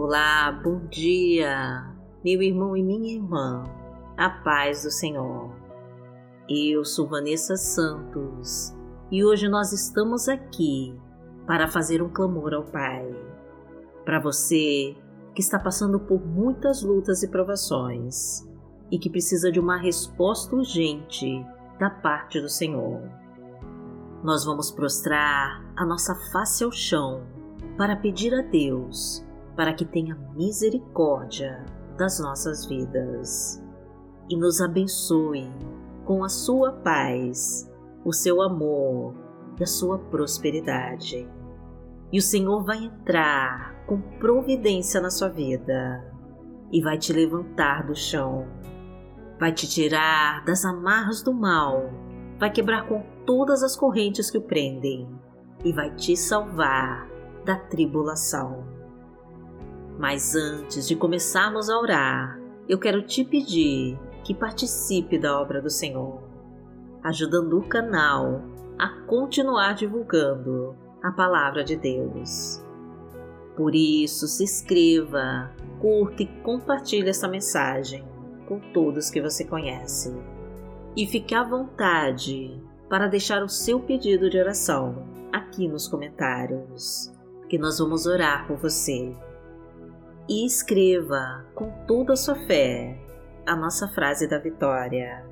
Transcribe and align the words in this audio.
Olá, 0.00 0.52
bom 0.52 0.86
dia, 0.86 1.92
meu 2.24 2.40
irmão 2.40 2.76
e 2.76 2.84
minha 2.84 3.16
irmã, 3.16 3.64
a 4.16 4.30
paz 4.30 4.84
do 4.84 4.92
Senhor. 4.92 5.52
Eu 6.48 6.84
sou 6.84 7.08
Vanessa 7.08 7.56
Santos 7.56 8.72
e 9.10 9.24
hoje 9.24 9.48
nós 9.48 9.72
estamos 9.72 10.28
aqui 10.28 10.96
para 11.48 11.66
fazer 11.66 12.00
um 12.00 12.08
clamor 12.08 12.54
ao 12.54 12.62
Pai. 12.62 13.12
Para 14.04 14.20
você 14.20 14.96
que 15.34 15.40
está 15.40 15.58
passando 15.58 15.98
por 15.98 16.24
muitas 16.24 16.80
lutas 16.80 17.24
e 17.24 17.28
provações 17.28 18.48
e 18.92 19.00
que 19.00 19.10
precisa 19.10 19.50
de 19.50 19.58
uma 19.58 19.78
resposta 19.78 20.54
urgente 20.54 21.44
da 21.76 21.90
parte 21.90 22.40
do 22.40 22.48
Senhor. 22.48 23.02
Nós 24.22 24.44
vamos 24.44 24.70
prostrar 24.70 25.60
a 25.76 25.84
nossa 25.84 26.14
face 26.30 26.62
ao 26.62 26.70
chão 26.70 27.26
para 27.76 27.96
pedir 27.96 28.32
a 28.32 28.42
Deus 28.42 29.26
para 29.58 29.72
que 29.72 29.84
tenha 29.84 30.14
misericórdia 30.36 31.66
das 31.98 32.20
nossas 32.20 32.64
vidas 32.66 33.60
e 34.30 34.36
nos 34.36 34.60
abençoe 34.60 35.52
com 36.04 36.22
a 36.22 36.28
sua 36.28 36.70
paz, 36.70 37.68
o 38.04 38.12
seu 38.12 38.40
amor 38.40 39.16
e 39.58 39.64
a 39.64 39.66
sua 39.66 39.98
prosperidade. 39.98 41.28
E 42.12 42.20
o 42.20 42.22
Senhor 42.22 42.62
vai 42.62 42.84
entrar 42.84 43.84
com 43.84 44.00
providência 44.20 45.00
na 45.00 45.10
sua 45.10 45.28
vida 45.28 46.08
e 46.70 46.80
vai 46.80 46.96
te 46.96 47.12
levantar 47.12 47.84
do 47.84 47.96
chão, 47.96 48.46
vai 49.40 49.52
te 49.52 49.68
tirar 49.68 50.44
das 50.44 50.64
amarras 50.64 51.20
do 51.20 51.34
mal, 51.34 51.90
vai 52.38 52.52
quebrar 52.52 52.86
com 52.86 53.04
todas 53.26 53.64
as 53.64 53.74
correntes 53.74 54.30
que 54.30 54.38
o 54.38 54.42
prendem 54.42 55.08
e 55.64 55.72
vai 55.72 55.92
te 55.96 56.16
salvar 56.16 57.08
da 57.44 57.56
tribulação. 57.56 58.77
Mas 59.98 60.36
antes 60.36 60.86
de 60.86 60.94
começarmos 60.94 61.68
a 61.68 61.76
orar, 61.76 62.40
eu 62.68 62.78
quero 62.78 63.02
te 63.02 63.24
pedir 63.24 63.98
que 64.22 64.32
participe 64.32 65.18
da 65.18 65.40
obra 65.40 65.60
do 65.60 65.68
Senhor, 65.68 66.22
ajudando 67.02 67.58
o 67.58 67.68
canal 67.68 68.42
a 68.78 68.88
continuar 69.06 69.74
divulgando 69.74 70.76
a 71.02 71.10
palavra 71.10 71.64
de 71.64 71.76
Deus. 71.76 72.62
Por 73.56 73.74
isso, 73.74 74.28
se 74.28 74.44
inscreva, 74.44 75.50
curta 75.80 76.22
e 76.22 76.26
compartilhe 76.42 77.08
essa 77.08 77.26
mensagem 77.26 78.06
com 78.46 78.60
todos 78.72 79.10
que 79.10 79.20
você 79.20 79.44
conhece. 79.44 80.14
E 80.96 81.06
fique 81.06 81.34
à 81.34 81.42
vontade 81.42 82.62
para 82.88 83.08
deixar 83.08 83.42
o 83.42 83.48
seu 83.48 83.80
pedido 83.80 84.30
de 84.30 84.38
oração 84.38 85.08
aqui 85.32 85.66
nos 85.66 85.88
comentários, 85.88 87.12
que 87.48 87.58
nós 87.58 87.80
vamos 87.80 88.06
orar 88.06 88.46
por 88.46 88.56
você 88.58 89.12
e 90.28 90.44
escreva 90.44 91.46
com 91.54 91.70
toda 91.86 92.12
a 92.12 92.16
sua 92.16 92.34
fé 92.34 92.98
a 93.46 93.56
nossa 93.56 93.88
frase 93.88 94.28
da 94.28 94.38
vitória. 94.38 95.24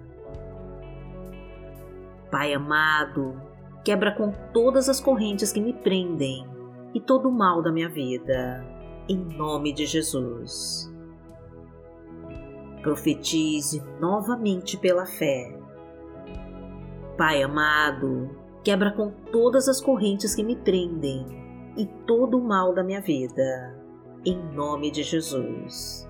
Pai 2.31 2.55
amado, 2.55 3.39
quebra 3.85 4.13
com 4.13 4.33
todas 4.53 4.89
as 4.89 4.99
correntes 4.99 5.53
que 5.53 5.61
me 5.61 5.75
prendem 5.75 6.47
e 6.95 7.01
todo 7.01 7.29
o 7.29 7.33
mal 7.33 7.63
da 7.63 7.71
minha 7.71 7.91
vida, 7.91 8.65
em 9.07 9.19
nome 9.19 9.73
de 9.73 9.85
Jesus. 9.85 10.91
Profetize 12.81 13.83
novamente 14.01 14.79
pela 14.79 15.05
fé. 15.05 15.59
Pai 17.19 17.43
amado, 17.43 18.31
quebra 18.65 18.93
com 18.93 19.11
todas 19.31 19.69
as 19.69 19.81
correntes 19.81 20.35
que 20.35 20.43
me 20.43 20.57
prendem 20.57 21.27
e 21.77 21.85
todo 22.07 22.39
o 22.39 22.43
mal 22.43 22.75
da 22.75 22.83
minha 22.83 23.01
vida 23.01 23.86
em 24.27 24.37
nome 24.53 24.91
de 24.91 25.05
Jesus. 25.05 26.05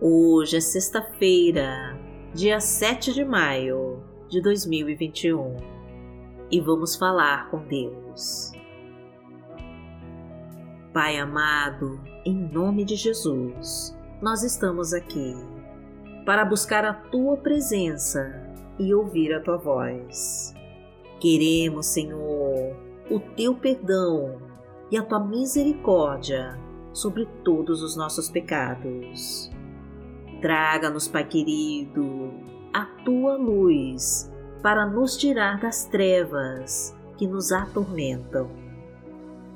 Hoje 0.00 0.56
é 0.56 0.60
sexta-feira, 0.60 2.00
dia 2.32 2.58
7 2.58 3.12
de 3.12 3.22
maio 3.22 4.02
de 4.26 4.40
2021 4.40 5.58
e 6.50 6.60
vamos 6.62 6.96
falar 6.96 7.50
com 7.50 7.58
Deus. 7.66 8.52
Pai 10.94 11.18
amado, 11.18 12.00
em 12.24 12.34
nome 12.34 12.86
de 12.86 12.96
Jesus, 12.96 13.94
nós 14.22 14.42
estamos 14.42 14.94
aqui 14.94 15.34
para 16.24 16.46
buscar 16.46 16.86
a 16.86 16.94
tua 16.94 17.36
presença 17.36 18.50
e 18.78 18.94
ouvir 18.94 19.34
a 19.34 19.40
tua 19.40 19.58
voz. 19.58 20.54
Queremos, 21.20 21.86
Senhor, 21.86 22.91
o 23.12 23.20
teu 23.20 23.54
perdão 23.54 24.40
e 24.90 24.96
a 24.96 25.02
tua 25.02 25.20
misericórdia 25.20 26.58
sobre 26.94 27.26
todos 27.44 27.82
os 27.82 27.94
nossos 27.94 28.30
pecados. 28.30 29.50
Traga-nos, 30.40 31.08
Pai 31.08 31.24
querido, 31.24 32.32
a 32.72 32.86
tua 33.04 33.36
luz 33.36 34.32
para 34.62 34.86
nos 34.86 35.16
tirar 35.16 35.60
das 35.60 35.84
trevas 35.84 36.96
que 37.18 37.26
nos 37.26 37.52
atormentam. 37.52 38.50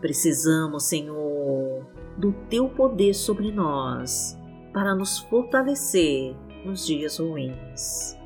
Precisamos, 0.02 0.84
Senhor, 0.84 1.86
do 2.18 2.32
teu 2.50 2.68
poder 2.68 3.14
sobre 3.14 3.50
nós 3.50 4.38
para 4.72 4.94
nos 4.94 5.18
fortalecer 5.20 6.36
nos 6.62 6.86
dias 6.86 7.18
ruins. 7.18 8.18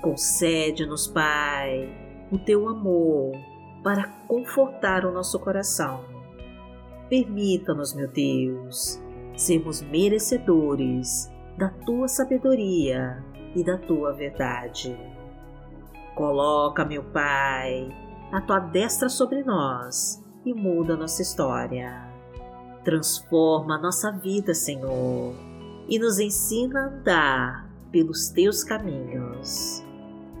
Concede-nos, 0.00 1.06
Pai, 1.06 1.88
o 2.32 2.38
teu 2.38 2.66
amor 2.68 3.49
para 3.82 4.08
confortar 4.28 5.04
o 5.04 5.12
nosso 5.12 5.38
coração. 5.38 6.04
Permita-nos, 7.08 7.94
meu 7.94 8.08
Deus, 8.08 9.02
sermos 9.36 9.80
merecedores 9.82 11.30
da 11.56 11.68
tua 11.68 12.06
sabedoria 12.08 13.24
e 13.54 13.64
da 13.64 13.78
tua 13.78 14.12
verdade. 14.12 14.96
Coloca, 16.14 16.84
meu 16.84 17.02
Pai, 17.04 17.88
a 18.30 18.40
tua 18.40 18.60
destra 18.60 19.08
sobre 19.08 19.42
nós 19.42 20.24
e 20.44 20.54
muda 20.54 20.96
nossa 20.96 21.22
história. 21.22 22.08
Transforma 22.84 23.78
nossa 23.78 24.12
vida, 24.12 24.54
Senhor, 24.54 25.34
e 25.88 25.98
nos 25.98 26.18
ensina 26.18 26.80
a 26.80 26.86
andar 26.86 27.70
pelos 27.90 28.28
teus 28.28 28.62
caminhos, 28.62 29.84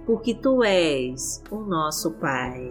porque 0.06 0.34
tu 0.34 0.62
és 0.62 1.42
o 1.50 1.56
nosso 1.56 2.12
Pai 2.12 2.70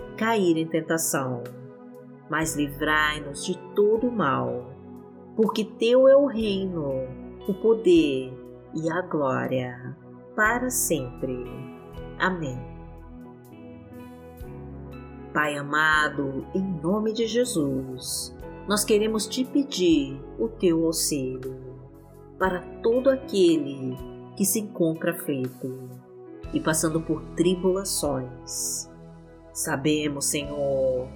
cair 0.21 0.55
em 0.55 0.67
tentação 0.67 1.41
mas 2.31 2.55
livrai-nos 2.55 3.45
de 3.45 3.57
todo 3.75 4.09
mal, 4.09 4.73
porque 5.35 5.65
Teu 5.65 6.07
é 6.07 6.15
o 6.15 6.25
reino, 6.25 6.89
o 7.45 7.53
poder 7.53 8.33
e 8.73 8.89
a 8.89 9.01
glória, 9.01 9.97
para 10.33 10.69
sempre. 10.69 11.43
Amém. 12.17 12.57
Pai 15.33 15.57
amado, 15.57 16.45
em 16.55 16.63
nome 16.81 17.11
de 17.11 17.27
Jesus, 17.27 18.33
nós 18.65 18.85
queremos 18.85 19.27
te 19.27 19.43
pedir 19.43 20.17
o 20.39 20.47
teu 20.47 20.85
auxílio 20.85 21.57
para 22.39 22.61
todo 22.81 23.09
aquele 23.09 23.97
que 24.37 24.45
se 24.45 24.61
encontra 24.61 25.11
aflito 25.11 25.89
e 26.53 26.61
passando 26.61 27.01
por 27.01 27.21
tribulações. 27.35 28.90
Sabemos, 29.53 30.25
Senhor, 30.25 31.07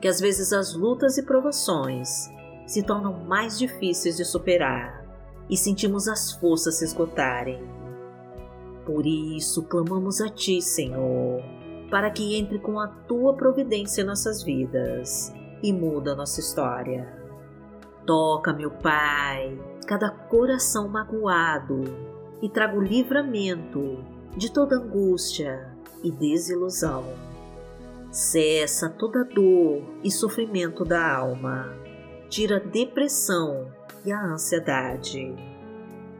que 0.00 0.08
às 0.08 0.18
vezes 0.18 0.52
as 0.52 0.74
lutas 0.74 1.18
e 1.18 1.22
provações 1.22 2.30
se 2.66 2.82
tornam 2.82 3.24
mais 3.24 3.58
difíceis 3.58 4.16
de 4.16 4.24
superar 4.24 5.04
e 5.48 5.56
sentimos 5.56 6.08
as 6.08 6.32
forças 6.32 6.76
se 6.76 6.84
esgotarem. 6.84 7.62
Por 8.86 9.06
isso, 9.06 9.62
clamamos 9.64 10.20
a 10.20 10.28
Ti, 10.28 10.62
Senhor, 10.62 11.42
para 11.90 12.10
que 12.10 12.36
entre 12.36 12.58
com 12.58 12.80
a 12.80 12.88
Tua 12.88 13.34
providência 13.34 14.02
em 14.02 14.06
nossas 14.06 14.42
vidas 14.42 15.32
e 15.62 15.72
muda 15.72 16.16
nossa 16.16 16.40
história. 16.40 17.20
Toca, 18.06 18.52
meu 18.52 18.70
Pai, 18.70 19.56
cada 19.86 20.10
coração 20.10 20.88
magoado 20.88 21.84
e 22.40 22.48
traga 22.48 22.76
o 22.76 22.82
livramento 22.82 24.02
de 24.36 24.50
toda 24.50 24.76
angústia 24.76 25.70
e 26.02 26.10
desilusão 26.10 27.31
Cessa 28.12 28.90
toda 28.90 29.24
dor 29.24 29.82
e 30.04 30.10
sofrimento 30.10 30.84
da 30.84 31.16
alma. 31.16 31.74
Tira 32.28 32.58
a 32.58 32.60
depressão 32.60 33.72
e 34.04 34.12
a 34.12 34.22
ansiedade. 34.22 35.34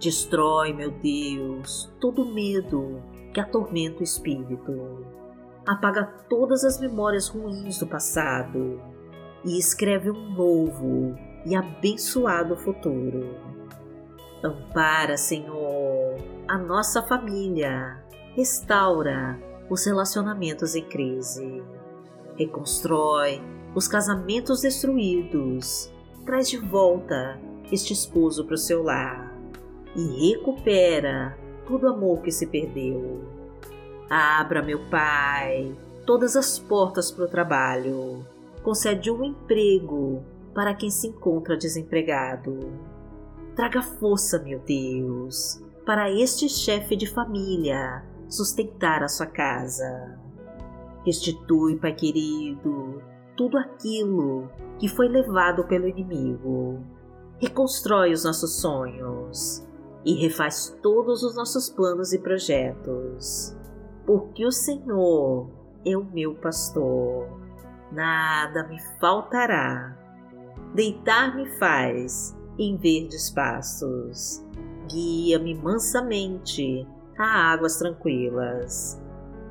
Destrói, 0.00 0.73
meu 0.73 0.91
Deus, 0.91 1.93
todo 2.00 2.33
medo 2.33 3.03
que 3.35 3.39
atormenta 3.39 4.00
o 4.00 4.03
espírito. 4.03 5.05
Apaga 5.67 6.05
todas 6.31 6.65
as 6.65 6.81
memórias 6.81 7.29
ruins 7.29 7.79
do 7.79 7.87
passado 7.87 8.81
e 9.44 9.59
escreve 9.59 10.11
um 10.11 10.31
novo 10.31 11.15
e 11.44 11.55
abençoado 11.55 12.56
futuro. 12.56 13.37
Ampara, 14.43 15.19
Senhor, 15.19 16.17
a 16.49 16.56
nossa 16.56 17.03
família, 17.03 18.03
restaura 18.35 19.39
os 19.69 19.85
relacionamentos 19.85 20.75
em 20.75 20.85
crise, 20.85 21.62
reconstrói 22.37 23.40
os 23.75 23.88
casamentos 23.88 24.61
destruídos, 24.61 25.90
traz 26.25 26.49
de 26.49 26.58
volta 26.58 27.38
este 27.70 27.93
esposo 27.93 28.44
para 28.44 28.55
o 28.55 28.58
seu 28.58 28.82
lar 28.82 29.32
e 29.96 30.31
recupera 30.31 31.37
todo 31.67 31.84
o 31.84 31.88
amor 31.88 32.20
que 32.23 32.31
se 32.31 32.46
perdeu. 32.46 33.25
Abra, 34.11 34.62
meu 34.62 34.88
Pai, 34.90 35.75
todas 36.06 36.37
as 36.37 36.58
portas 36.58 37.11
para 37.11 37.25
o 37.25 37.29
trabalho. 37.29 38.26
Concede 38.62 39.11
um 39.11 39.25
emprego 39.25 40.23
para 40.55 40.75
quem 40.75 40.90
se 40.90 41.08
encontra 41.08 41.56
desempregado 41.56 42.93
Traga 43.55 43.82
força, 43.82 44.38
meu 44.38 44.58
Deus, 44.61 45.62
para 45.84 46.11
este 46.11 46.49
chefe 46.49 46.96
de 46.96 47.06
família 47.06 48.02
sustentar 48.26 49.02
a 49.02 49.08
sua 49.08 49.26
casa. 49.26 50.19
Restitui, 51.04 51.76
Pai 51.78 51.94
querido, 51.94 53.02
tudo 53.37 53.58
aquilo 53.58 54.49
que 54.78 54.88
foi 54.88 55.08
levado 55.08 55.64
pelo 55.66 55.88
inimigo. 55.88 56.81
Reconstrói 57.40 58.12
os 58.12 58.25
nossos 58.25 58.60
sonhos 58.60 59.66
e 60.04 60.14
refaz 60.14 60.76
todos 60.82 61.22
os 61.22 61.34
nossos 61.34 61.69
planos 61.69 62.12
e 62.12 62.19
projetos. 62.19 63.56
Porque 64.06 64.44
o 64.46 64.52
Senhor 64.52 65.50
é 65.84 65.96
o 65.96 66.04
meu 66.04 66.34
pastor, 66.34 67.26
nada 67.90 68.66
me 68.69 68.78
faltará. 69.00 69.96
Deitar-me 70.75 71.46
faz 71.58 72.37
em 72.58 72.76
verdes 72.76 73.31
pastos. 73.31 74.44
Guia-me 74.88 75.55
mansamente 75.55 76.87
a 77.19 77.52
águas 77.52 77.76
tranquilas. 77.76 79.01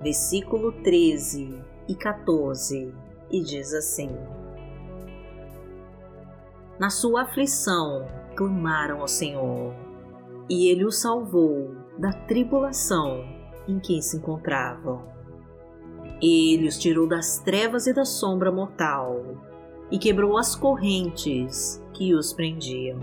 versículo 0.00 0.72
13 0.82 1.62
e 1.88 1.94
14, 1.94 2.94
e 3.30 3.42
diz 3.42 3.74
assim: 3.74 4.10
Na 6.78 6.88
sua 6.88 7.22
aflição 7.22 8.06
clamaram 8.34 9.00
ao 9.00 9.08
Senhor, 9.08 9.74
e 10.48 10.68
ele 10.68 10.84
os 10.84 11.00
salvou 11.00 11.74
da 11.98 12.12
tribulação 12.12 13.24
em 13.68 13.78
que 13.78 14.00
se 14.00 14.16
encontravam. 14.16 15.04
Ele 16.22 16.68
os 16.68 16.78
tirou 16.78 17.06
das 17.06 17.38
trevas 17.38 17.86
e 17.86 17.92
da 17.92 18.04
sombra 18.04 18.50
mortal 18.50 19.22
e 19.90 19.98
quebrou 19.98 20.38
as 20.38 20.54
correntes 20.54 21.82
que 21.92 22.14
os 22.14 22.32
prendiam. 22.32 23.00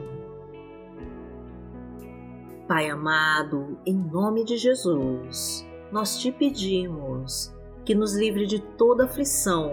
Pai 2.67 2.89
amado, 2.89 3.77
em 3.85 3.95
nome 3.95 4.43
de 4.43 4.57
Jesus, 4.57 5.66
nós 5.91 6.17
te 6.17 6.31
pedimos 6.31 7.53
que 7.85 7.95
nos 7.95 8.15
livre 8.15 8.45
de 8.45 8.59
toda 8.59 9.05
aflição 9.05 9.71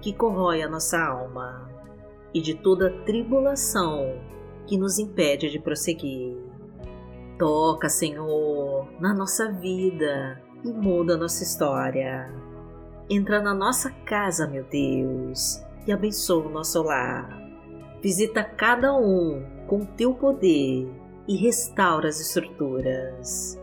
que 0.00 0.12
corrói 0.12 0.62
a 0.62 0.68
nossa 0.68 0.98
alma 0.98 1.70
e 2.32 2.40
de 2.40 2.54
toda 2.54 2.90
tribulação 3.04 4.20
que 4.66 4.76
nos 4.76 4.98
impede 4.98 5.50
de 5.50 5.58
prosseguir. 5.58 6.36
Toca, 7.38 7.88
Senhor, 7.88 8.88
na 9.00 9.14
nossa 9.14 9.50
vida 9.52 10.42
e 10.64 10.72
muda 10.72 11.16
nossa 11.16 11.42
história. 11.42 12.32
Entra 13.08 13.40
na 13.40 13.54
nossa 13.54 13.90
casa, 13.90 14.46
meu 14.46 14.64
Deus, 14.64 15.62
e 15.86 15.92
abençoa 15.92 16.46
o 16.46 16.50
nosso 16.50 16.82
lar 16.82 17.46
Visita 18.06 18.44
cada 18.44 18.94
um 18.94 19.44
com 19.66 19.84
teu 19.84 20.14
poder 20.14 20.88
e 21.26 21.36
restaura 21.36 22.08
as 22.08 22.20
estruturas. 22.20 23.60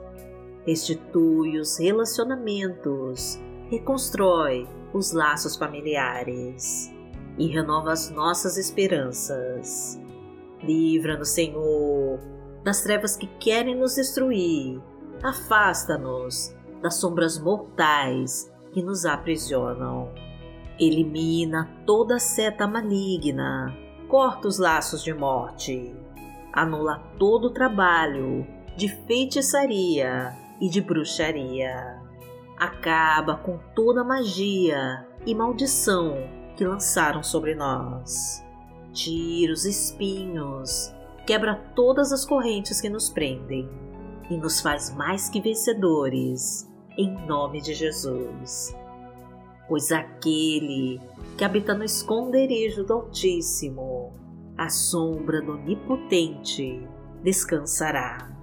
Restitui 0.66 1.60
os 1.60 1.78
relacionamentos, 1.78 3.40
reconstrói 3.70 4.68
os 4.94 5.12
laços 5.12 5.56
familiares 5.56 6.92
e 7.38 7.48
renova 7.48 7.92
as 7.92 8.10
nossas 8.10 8.58
esperanças. 8.58 10.00
Livra-nos, 10.62 11.30
Senhor, 11.30 12.20
das 12.64 12.82
trevas 12.82 13.18
que 13.18 13.28
querem 13.40 13.76
nos 13.76 13.96
destruir. 13.96 14.82
Afasta-nos 15.22 16.56
das 16.82 16.96
sombras 16.96 17.40
mortais 17.40 18.52
que 18.72 18.82
nos 18.82 19.06
aprisionam. 19.06 20.10
Elimina 20.80 21.70
toda 21.86 22.20
seta 22.20 22.68
maligna 22.68 23.78
corta 24.14 24.48
os 24.48 24.60
laços 24.60 25.04
de 25.04 25.12
morte, 25.12 25.92
anula 26.54 27.00
todo 27.18 27.46
o 27.46 27.50
trabalho 27.50 28.46
de 28.78 28.88
feitiçaria 28.88 30.38
e 30.60 30.70
de 30.70 30.82
bruxaria, 30.82 32.02
acaba 32.58 33.38
com 33.38 33.60
toda 33.76 34.04
magia 34.04 35.06
e 35.26 35.34
maldição 35.34 36.16
que 36.56 36.66
lançaram 36.66 37.24
sobre 37.24 37.56
nós, 37.56 38.44
tira 38.92 39.52
os 39.52 39.66
espinhos, 39.66 40.94
quebra 41.26 41.56
todas 41.76 42.12
as 42.12 42.26
correntes 42.26 42.80
que 42.80 42.90
nos 42.90 43.10
prendem 43.10 43.70
e 44.30 44.38
nos 44.38 44.62
faz 44.62 44.94
mais 44.96 45.30
que 45.30 45.42
vencedores, 45.42 46.70
em 46.98 47.12
nome 47.26 47.62
de 47.62 47.74
Jesus. 47.74 48.76
Pois 49.68 49.92
aquele 49.92 51.02
que 51.38 51.44
habita 51.44 51.74
no 51.74 51.84
esconderijo 51.84 52.84
do 52.84 52.94
Altíssimo, 52.94 54.14
a 54.58 54.70
sombra 54.70 55.42
do 55.42 55.54
Onipotente 55.54 56.88
descansará. 57.24 58.43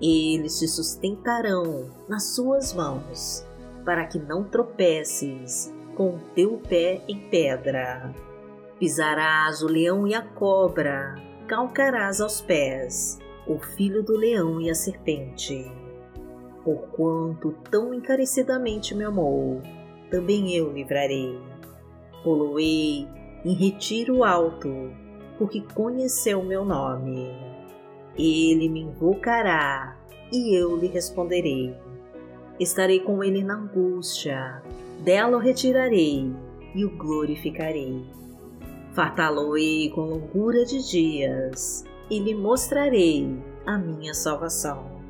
Eles 0.00 0.58
te 0.58 0.66
sustentarão 0.66 1.90
nas 2.08 2.34
suas 2.34 2.72
mãos, 2.72 3.46
para 3.84 4.06
que 4.06 4.18
não 4.18 4.44
tropeces 4.44 5.72
com 5.94 6.14
o 6.14 6.20
teu 6.34 6.58
pé 6.68 7.02
em 7.06 7.28
pedra. 7.28 8.14
Pisarás 8.78 9.62
o 9.62 9.66
leão 9.66 10.06
e 10.06 10.14
a 10.14 10.22
cobra, 10.22 11.16
calcarás 11.46 12.20
aos 12.20 12.40
pés 12.40 13.18
o 13.46 13.58
filho 13.58 14.02
do 14.02 14.16
leão 14.16 14.60
e 14.60 14.70
a 14.70 14.74
serpente. 14.74 15.70
Porquanto 16.64 17.52
tão 17.70 17.92
encarecidamente 17.92 18.94
me 18.94 19.04
amou, 19.04 19.60
também 20.10 20.54
eu 20.54 20.72
livrarei. 20.72 21.38
Poloei 22.22 23.06
em 23.44 23.52
retiro 23.54 24.24
alto, 24.24 24.68
porque 25.36 25.60
conheceu 25.74 26.42
meu 26.42 26.64
nome. 26.64 27.49
Ele 28.20 28.68
me 28.68 28.80
invocará 28.80 29.96
e 30.30 30.54
eu 30.54 30.76
lhe 30.76 30.88
responderei. 30.88 31.74
Estarei 32.58 33.00
com 33.00 33.24
ele 33.24 33.42
na 33.42 33.54
angústia, 33.54 34.62
dela 35.02 35.38
o 35.38 35.40
retirarei 35.40 36.30
e 36.74 36.84
o 36.84 36.90
glorificarei. 36.90 38.04
Fartá-lo-ei 38.92 39.88
com 39.88 40.02
longura 40.02 40.66
de 40.66 40.86
dias 40.86 41.82
e 42.10 42.18
lhe 42.18 42.34
mostrarei 42.34 43.42
a 43.64 43.78
minha 43.78 44.12
salvação. 44.12 45.00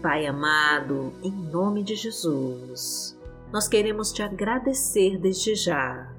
Pai 0.00 0.24
amado, 0.24 1.12
em 1.24 1.32
nome 1.32 1.82
de 1.82 1.96
Jesus, 1.96 3.18
nós 3.52 3.66
queremos 3.66 4.12
te 4.12 4.22
agradecer 4.22 5.18
desde 5.18 5.56
já 5.56 6.14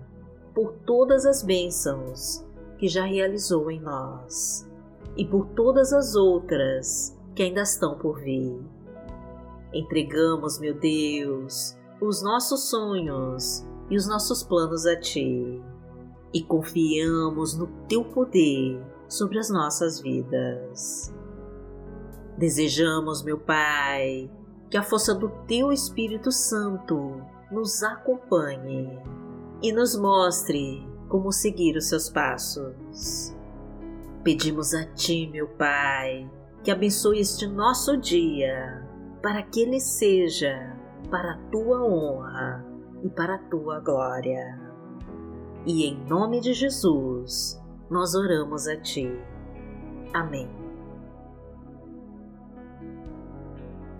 por 0.54 0.74
todas 0.86 1.26
as 1.26 1.42
bênçãos 1.42 2.46
que 2.82 2.88
já 2.88 3.06
realizou 3.06 3.70
em 3.70 3.80
nós 3.80 4.68
e 5.16 5.24
por 5.24 5.46
todas 5.50 5.94
as 5.94 6.16
outras 6.16 7.16
que 7.36 7.44
ainda 7.44 7.62
estão 7.62 7.96
por 7.96 8.20
vir. 8.20 8.60
Entregamos, 9.72 10.60
meu 10.60 10.74
Deus, 10.74 11.78
os 12.02 12.24
nossos 12.24 12.72
sonhos 12.72 13.64
e 13.88 13.96
os 13.96 14.08
nossos 14.08 14.42
planos 14.42 14.88
a 14.88 15.00
Ti 15.00 15.62
e 16.34 16.42
confiamos 16.42 17.56
no 17.56 17.68
Teu 17.88 18.04
poder 18.04 18.84
sobre 19.08 19.38
as 19.38 19.52
nossas 19.52 20.02
vidas. 20.02 21.14
Desejamos, 22.36 23.22
meu 23.22 23.38
Pai, 23.38 24.28
que 24.72 24.78
a 24.78 24.82
força 24.82 25.14
do 25.14 25.30
Teu 25.46 25.72
Espírito 25.72 26.32
Santo 26.32 27.22
nos 27.52 27.84
acompanhe 27.84 29.00
e 29.62 29.72
nos 29.72 29.96
mostre 29.96 30.90
como 31.12 31.30
seguir 31.30 31.76
os 31.76 31.90
Seus 31.90 32.10
passos. 32.10 33.36
Pedimos 34.24 34.74
a 34.74 34.86
Ti, 34.94 35.30
meu 35.30 35.46
Pai, 35.46 36.32
que 36.64 36.72
abençoe 36.72 37.20
este 37.20 37.46
nosso 37.48 37.98
dia 37.98 38.88
para 39.22 39.44
que 39.44 39.62
ele 39.62 39.82
seja 39.82 40.74
para 41.12 41.34
a 41.34 41.38
Tua 41.52 41.84
honra 41.84 42.66
e 43.04 43.10
para 43.10 43.36
a 43.36 43.40
tua 43.50 43.82
glória. 43.82 44.58
E 45.66 45.86
em 45.86 46.00
nome 46.08 46.40
de 46.40 46.54
Jesus, 46.54 47.62
nós 47.90 48.16
oramos 48.16 48.68
a 48.68 48.78
ti. 48.78 49.12
Amém. 50.14 50.50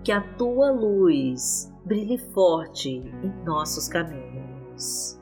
Que 0.02 0.12
a 0.12 0.20
tua 0.36 0.70
luz 0.70 1.72
brilhe 1.84 2.16
forte 2.32 2.90
em 2.90 3.44
nossos 3.44 3.86
caminhos 3.86 5.21